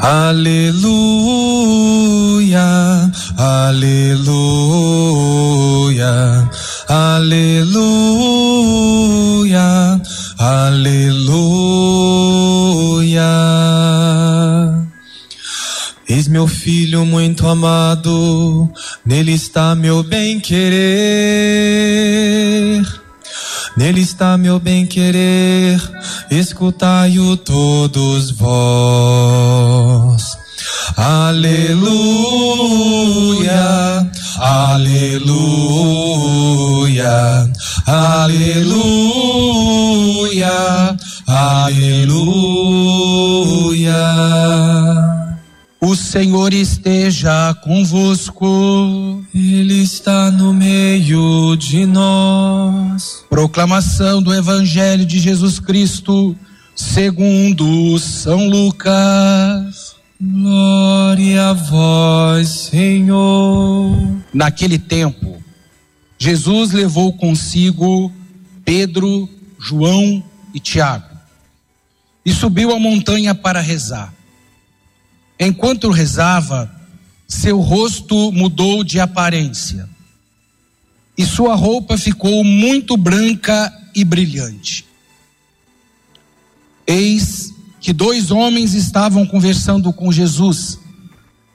[0.00, 1.10] Aleluia,
[3.36, 4.48] aleluia,
[6.88, 7.80] aleluia,
[10.38, 11.28] aleluia.
[16.08, 18.70] Eis meu filho muito amado,
[19.04, 20.78] nele está meu bem-querer.
[23.78, 25.80] Nele está meu bem-querer,
[26.32, 30.36] escutai-o todos vós.
[30.96, 31.94] Aleluia,
[34.36, 35.38] aleluia,
[37.86, 38.66] aleluia,
[41.28, 42.08] aleluia.
[45.80, 49.24] O Senhor esteja convosco.
[49.32, 52.87] Ele está no meio de nós.
[53.38, 56.36] Proclamação do Evangelho de Jesus Cristo,
[56.74, 59.94] segundo São Lucas.
[60.20, 63.96] Glória a vós, Senhor.
[64.34, 65.40] Naquele tempo,
[66.18, 68.12] Jesus levou consigo
[68.64, 70.20] Pedro, João
[70.52, 71.16] e Tiago
[72.26, 74.12] e subiu a montanha para rezar.
[75.38, 76.68] Enquanto rezava,
[77.28, 79.88] seu rosto mudou de aparência
[81.18, 84.86] e sua roupa ficou muito branca e brilhante.
[86.86, 90.78] Eis que dois homens estavam conversando com Jesus.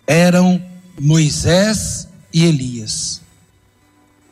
[0.05, 0.61] Eram
[0.99, 3.21] Moisés e Elias.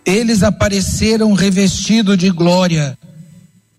[0.06, 2.98] Eles apareceram revestidos de glória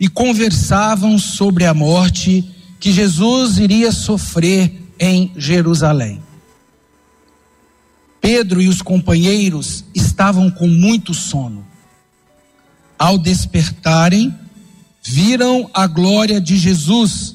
[0.00, 2.48] e conversavam sobre a morte
[2.80, 6.22] que Jesus iria sofrer em Jerusalém.
[8.22, 11.66] Pedro e os companheiros estavam com muito sono.
[12.96, 14.32] Ao despertarem,
[15.02, 17.34] viram a glória de Jesus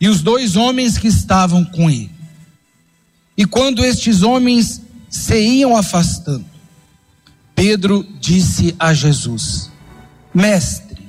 [0.00, 2.12] e os dois homens que estavam com ele.
[3.36, 6.44] E quando estes homens se iam afastando,
[7.56, 9.72] Pedro disse a Jesus:
[10.32, 11.02] Mestre,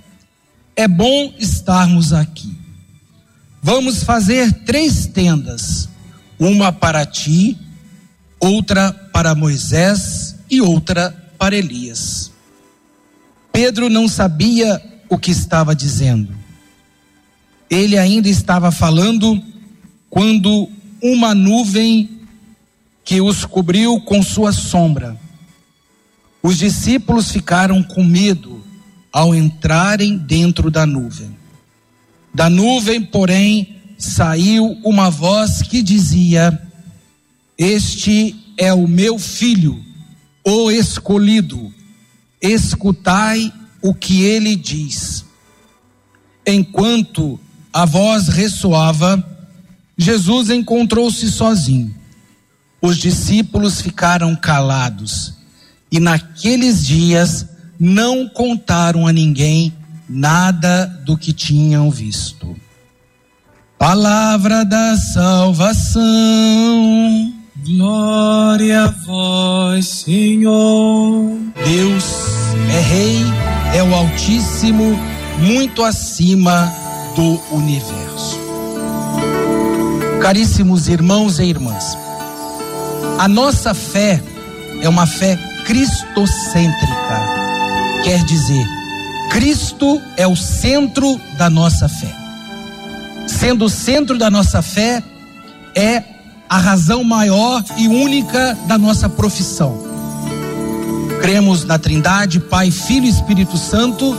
[0.75, 2.57] é bom estarmos aqui.
[3.61, 5.87] Vamos fazer três tendas:
[6.39, 7.57] uma para ti,
[8.43, 12.29] outra para Moisés e outra para Elias.
[13.53, 16.35] Pedro não sabia o que estava dizendo.
[17.69, 19.41] Ele ainda estava falando
[20.09, 20.69] quando
[21.01, 22.09] uma nuvem
[23.05, 25.17] que os cobriu com sua sombra.
[26.41, 28.61] Os discípulos ficaram com medo
[29.11, 31.37] ao entrarem dentro da nuvem.
[32.33, 36.61] Da nuvem, porém, saiu uma voz que dizia:
[37.57, 39.83] Este é o meu filho,
[40.43, 41.73] o escolhido,
[42.41, 45.25] escutai o que ele diz.
[46.45, 47.39] Enquanto
[47.71, 49.23] a voz ressoava,
[49.97, 51.93] Jesus encontrou-se sozinho.
[52.81, 55.35] Os discípulos ficaram calados
[55.91, 57.47] e naqueles dias
[57.79, 59.73] não contaram a ninguém
[60.09, 62.55] nada do que tinham visto.
[63.77, 66.03] Palavra da salvação.
[67.65, 71.37] Glória a vós, Senhor.
[71.65, 72.03] Deus
[72.69, 73.19] é Rei,
[73.73, 74.99] é o Altíssimo,
[75.39, 76.69] muito acima
[77.15, 78.37] do universo.
[80.21, 81.97] Caríssimos irmãos e irmãs,
[83.17, 84.21] a nossa fé
[84.81, 87.21] é uma fé cristocêntrica,
[88.03, 88.65] quer dizer,
[89.31, 92.13] Cristo é o centro da nossa fé.
[93.25, 95.01] Sendo o centro da nossa fé,
[95.73, 96.12] é
[96.53, 99.75] a razão maior e única da nossa profissão.
[101.19, 104.15] Cremos na Trindade, Pai, Filho e Espírito Santo,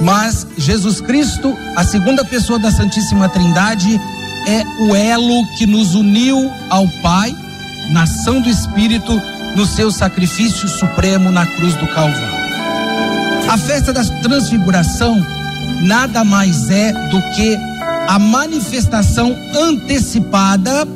[0.00, 4.00] mas Jesus Cristo, a segunda pessoa da Santíssima Trindade,
[4.46, 7.36] é o elo que nos uniu ao Pai,
[7.90, 9.20] na ação do Espírito,
[9.54, 12.38] no seu sacrifício supremo na cruz do Calvário.
[13.46, 15.22] A festa da transfiguração
[15.82, 17.58] nada mais é do que
[18.08, 20.88] a manifestação antecipada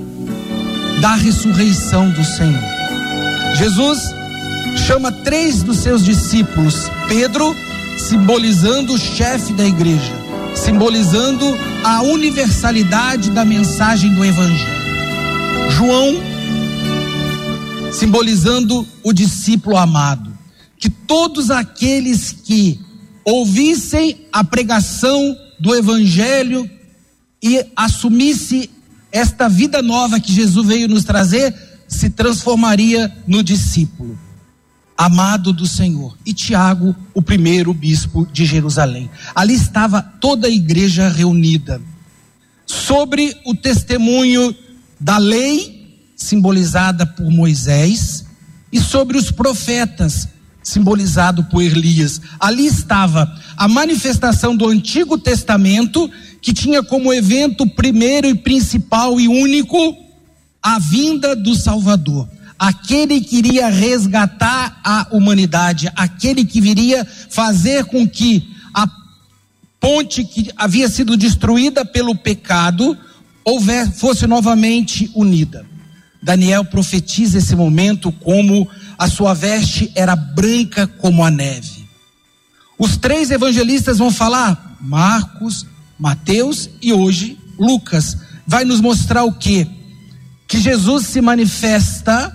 [1.03, 2.63] da ressurreição do Senhor.
[3.57, 4.15] Jesus
[4.87, 7.57] chama três dos seus discípulos, Pedro,
[7.99, 10.13] simbolizando o chefe da igreja,
[10.55, 11.45] simbolizando
[11.83, 14.83] a universalidade da mensagem do Evangelho.
[15.71, 16.23] João,
[17.93, 20.33] simbolizando o discípulo amado
[20.79, 22.81] que todos aqueles que
[23.25, 26.71] ouvissem a pregação do Evangelho
[27.43, 28.71] e assumisse
[29.13, 31.55] esta vida nova que Jesus veio nos trazer,
[31.87, 34.19] se transformaria no discípulo
[34.97, 36.17] amado do Senhor.
[36.25, 39.11] E Tiago, o primeiro bispo de Jerusalém.
[39.35, 41.81] Ali estava toda a igreja reunida.
[42.65, 44.55] Sobre o testemunho
[45.01, 48.25] da lei, simbolizada por Moisés,
[48.73, 50.29] e sobre os profetas,
[50.63, 52.21] simbolizado por Elias.
[52.39, 56.11] Ali estava a manifestação do Antigo Testamento,
[56.41, 59.97] que tinha como evento primeiro e principal e único
[60.63, 62.29] a vinda do Salvador.
[62.59, 68.89] Aquele que iria resgatar a humanidade, aquele que viria fazer com que a
[69.81, 72.97] ponte que havia sido destruída pelo pecado
[73.97, 75.67] fosse novamente unida.
[76.23, 78.69] Daniel profetiza esse momento como
[79.03, 81.89] a sua veste era branca como a neve.
[82.79, 85.67] Os três evangelistas vão falar, Marcos,
[85.99, 88.17] Mateus e hoje Lucas,
[88.47, 89.67] vai nos mostrar o que?
[90.47, 92.33] Que Jesus se manifesta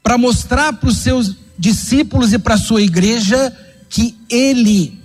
[0.00, 3.52] para mostrar para os seus discípulos e para a sua igreja
[3.90, 5.02] que ele,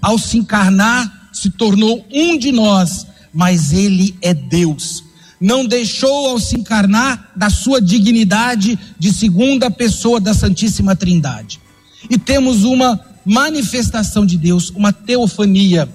[0.00, 5.04] ao se encarnar, se tornou um de nós, mas ele é Deus
[5.42, 11.60] não deixou ao se encarnar da sua dignidade de segunda pessoa da Santíssima Trindade.
[12.08, 15.88] E temos uma manifestação de Deus, uma teofania.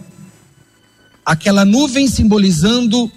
[1.25, 3.09] Aquela nuvem simbolizando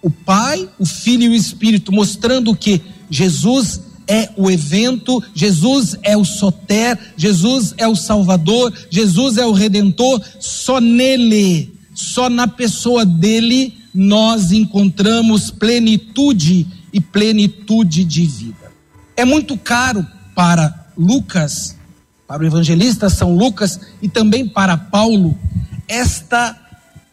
[0.00, 6.16] o Pai, o Filho e o Espírito, mostrando que Jesus é o evento, Jesus é
[6.16, 13.04] o soter, Jesus é o Salvador, Jesus é o Redentor, só nele, só na pessoa
[13.04, 18.72] dele nós encontramos plenitude e plenitude de vida.
[19.16, 20.04] É muito caro
[20.34, 21.76] para Lucas,
[22.26, 25.38] para o evangelista São Lucas e também para Paulo,
[25.86, 26.58] esta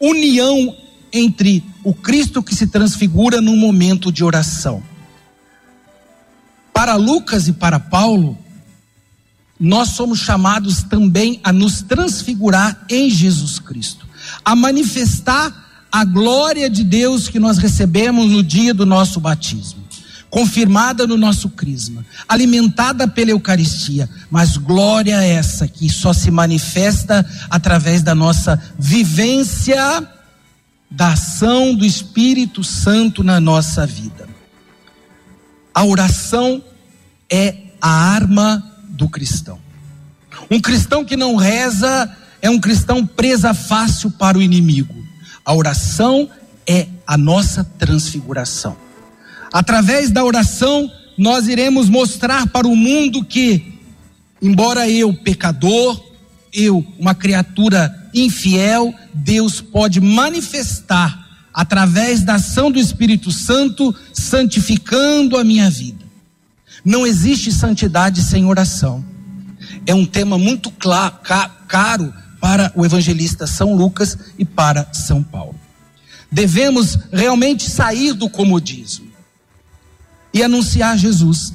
[0.00, 0.76] união
[1.12, 4.82] entre o Cristo que se transfigura num momento de oração.
[6.72, 8.36] Para Lucas e para Paulo,
[9.60, 14.08] nós somos chamados também a nos transfigurar em Jesus Cristo,
[14.44, 19.84] a manifestar a glória de Deus que nós recebemos no dia do nosso batismo,
[20.30, 28.00] confirmada no nosso crisma, alimentada pela Eucaristia, mas glória essa que só se manifesta através
[28.02, 30.08] da nossa vivência
[30.90, 34.26] da ação do Espírito Santo na nossa vida.
[35.74, 36.62] A oração
[37.30, 39.58] é a arma do cristão.
[40.50, 42.10] Um cristão que não reza
[42.40, 45.01] é um cristão presa fácil para o inimigo.
[45.44, 46.28] A oração
[46.66, 48.76] é a nossa transfiguração.
[49.52, 53.78] Através da oração, nós iremos mostrar para o mundo que,
[54.40, 56.00] embora eu, pecador,
[56.52, 61.20] eu, uma criatura infiel, Deus pode manifestar
[61.52, 66.04] através da ação do Espírito Santo, santificando a minha vida.
[66.84, 69.04] Não existe santidade sem oração.
[69.86, 71.16] É um tema muito claro,
[71.68, 75.54] caro para o evangelista São Lucas e para São Paulo.
[76.28, 79.06] Devemos realmente sair do comodismo
[80.34, 81.54] e anunciar Jesus.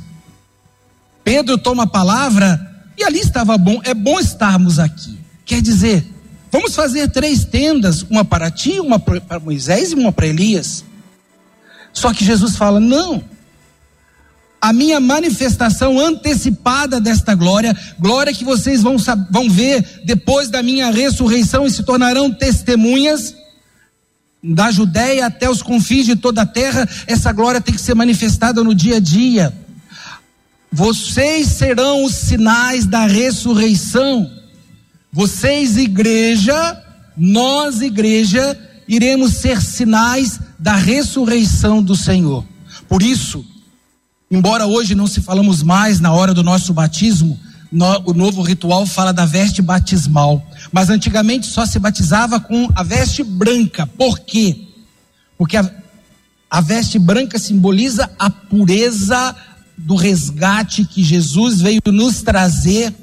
[1.26, 5.20] Pedro toma a palavra e ali estava bom, é bom estarmos aqui.
[5.44, 6.08] Quer dizer,
[6.50, 10.86] vamos fazer três tendas, uma para ti, uma para Moisés e uma para Elias.
[11.92, 13.26] Só que Jesus fala: não,
[14.60, 18.98] a minha manifestação antecipada desta glória, glória que vocês vão,
[19.30, 23.36] vão ver depois da minha ressurreição e se tornarão testemunhas
[24.44, 28.64] da Judéia até os confins de toda a terra, essa glória tem que ser manifestada
[28.64, 29.54] no dia a dia.
[30.72, 34.30] Vocês serão os sinais da ressurreição.
[35.12, 36.84] Vocês, igreja,
[37.16, 42.46] nós, igreja, iremos ser sinais da ressurreição do Senhor.
[42.88, 43.46] Por isso,
[44.30, 47.40] Embora hoje não se falamos mais na hora do nosso batismo,
[47.72, 50.46] no, o novo ritual fala da veste batismal.
[50.72, 53.88] Mas antigamente só se batizava com a veste branca.
[53.88, 54.68] Por quê?
[55.38, 55.70] Porque a,
[56.50, 59.34] a veste branca simboliza a pureza
[59.78, 62.94] do resgate que Jesus veio nos trazer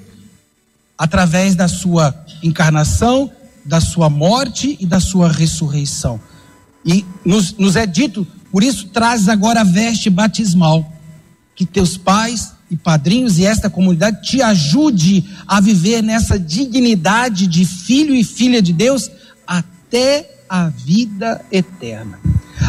[0.99, 3.31] através da sua encarnação,
[3.65, 6.21] da sua morte e da sua ressurreição.
[6.85, 10.94] E nos, nos é dito, por isso traz agora a veste batismal
[11.55, 17.65] que teus pais e padrinhos e esta comunidade te ajude a viver nessa dignidade de
[17.65, 19.11] filho e filha de Deus
[19.47, 22.19] até a vida eterna.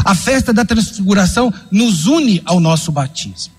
[0.04, 3.54] A festa da transfiguração nos une ao nosso batismo.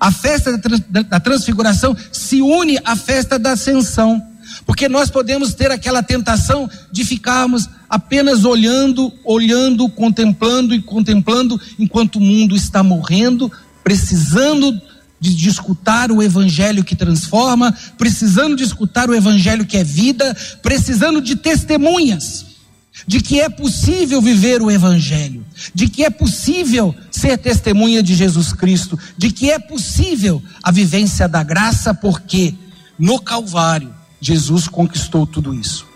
[0.00, 0.60] A festa
[1.08, 4.22] da transfiguração se une à festa da ascensão.
[4.66, 12.16] Porque nós podemos ter aquela tentação de ficarmos apenas olhando, olhando, contemplando e contemplando, enquanto
[12.16, 13.52] o mundo está morrendo,
[13.84, 14.72] precisando
[15.20, 20.36] de, de escutar o evangelho que transforma, precisando de escutar o evangelho que é vida,
[20.60, 22.46] precisando de testemunhas.
[23.06, 28.52] de que é possível viver o Evangelho, de que é possível ser testemunha de Jesus
[28.52, 32.54] Cristo, de que é possível a vivência da graça, porque
[32.96, 35.93] no Calvário Jesus conquistou tudo isso.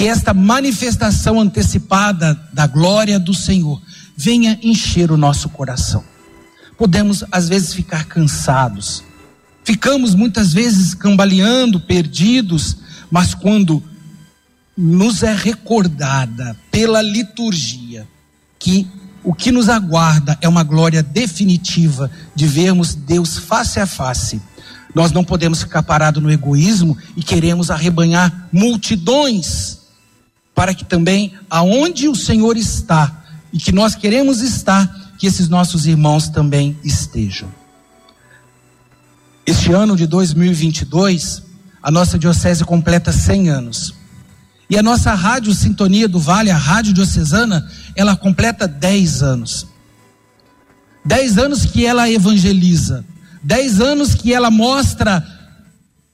[0.00, 3.78] Que esta manifestação antecipada da glória do Senhor
[4.16, 6.02] venha encher o nosso coração.
[6.78, 9.04] Podemos às vezes ficar cansados,
[9.62, 12.78] ficamos muitas vezes cambaleando, perdidos,
[13.10, 13.82] mas quando
[14.74, 18.08] nos é recordada pela liturgia
[18.58, 18.88] que
[19.22, 24.40] o que nos aguarda é uma glória definitiva de vermos Deus face a face.
[24.94, 29.79] Nós não podemos ficar parados no egoísmo e queremos arrebanhar multidões
[30.60, 35.86] para que também aonde o Senhor está e que nós queremos estar, que esses nossos
[35.86, 37.48] irmãos também estejam.
[39.46, 41.42] Este ano de 2022,
[41.82, 43.94] a nossa diocese completa 100 anos.
[44.68, 49.66] E a nossa rádio Sintonia do Vale, a Rádio Diocesana, ela completa 10 anos.
[51.06, 53.02] 10 anos que ela evangeliza.
[53.42, 55.26] 10 anos que ela mostra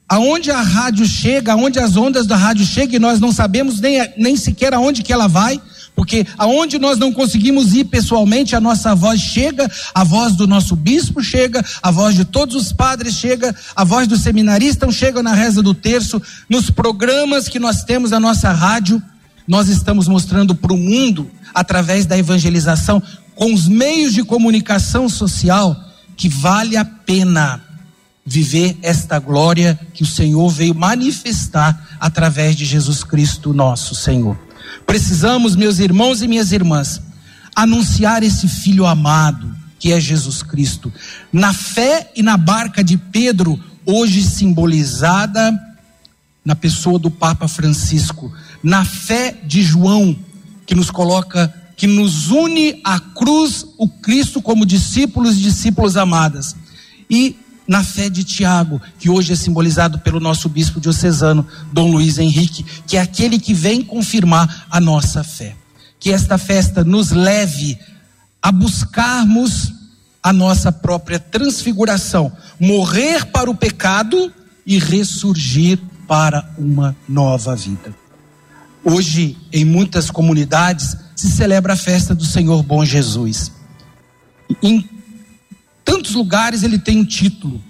[0.08, 4.08] aonde a rádio chega, aonde as ondas da rádio chegam e nós não sabemos nem,
[4.16, 5.60] nem sequer aonde que ela vai.
[5.94, 10.76] Porque aonde nós não conseguimos ir pessoalmente, a nossa voz chega, a voz do nosso
[10.76, 15.32] bispo chega, a voz de todos os padres chega, a voz do seminarista chega na
[15.32, 16.20] reza do terço,
[16.50, 19.02] nos programas que nós temos na nossa rádio,
[19.48, 23.02] nós estamos mostrando para o mundo, através da evangelização,
[23.34, 25.74] com os meios de comunicação social,
[26.14, 27.65] que vale a pena
[28.26, 34.36] viver esta glória que o Senhor veio manifestar através de Jesus Cristo, nosso Senhor.
[34.84, 37.00] Precisamos, meus irmãos e minhas irmãs,
[37.54, 40.92] anunciar esse filho amado, que é Jesus Cristo,
[41.32, 45.52] na fé e na barca de Pedro, hoje simbolizada
[46.44, 50.16] na pessoa do Papa Francisco, na fé de João,
[50.66, 56.56] que nos coloca, que nos une à cruz, o Cristo como discípulos e discípulos amadas.
[57.08, 57.36] E
[57.66, 62.64] na fé de Tiago, que hoje é simbolizado pelo nosso bispo diocesano, Dom Luiz Henrique,
[62.86, 65.56] que é aquele que vem confirmar a nossa fé.
[65.98, 67.78] Que esta festa nos leve
[68.40, 69.72] a buscarmos
[70.22, 74.32] a nossa própria transfiguração, morrer para o pecado
[74.64, 77.94] e ressurgir para uma nova vida.
[78.84, 83.50] Hoje, em muitas comunidades, se celebra a festa do Senhor Bom Jesus.
[84.62, 84.88] Em
[85.86, 87.62] tantos lugares ele tem um título.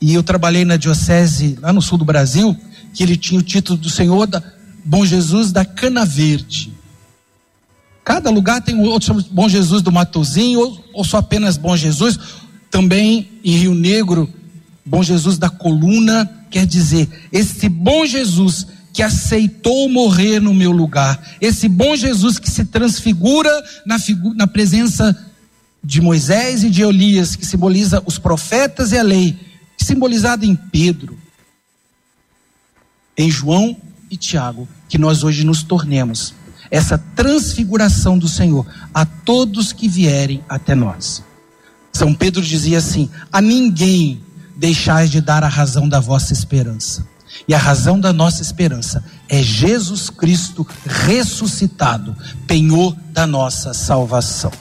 [0.00, 2.56] E eu trabalhei na diocese lá no sul do Brasil,
[2.94, 4.42] que ele tinha o título do Senhor da
[4.84, 6.72] Bom Jesus da Cana Verde.
[8.04, 12.18] Cada lugar tem outro Bom Jesus do Matozinho, ou, ou só apenas Bom Jesus.
[12.70, 14.32] Também em Rio Negro,
[14.84, 21.36] Bom Jesus da Coluna, quer dizer, esse bom Jesus que aceitou morrer no meu lugar,
[21.40, 23.50] esse bom Jesus que se transfigura
[23.86, 23.96] na,
[24.34, 25.16] na presença
[25.82, 29.38] de Moisés e de Elias, que simboliza os profetas e a lei,
[29.76, 31.18] simbolizado em Pedro,
[33.16, 33.76] em João
[34.10, 36.34] e Tiago, que nós hoje nos tornemos
[36.70, 41.22] essa transfiguração do Senhor a todos que vierem até nós.
[41.92, 44.22] São Pedro dizia assim: a ninguém
[44.56, 47.08] deixais de dar a razão da vossa esperança.
[47.46, 54.52] E a razão da nossa esperança é Jesus Cristo ressuscitado, penhor da nossa salvação.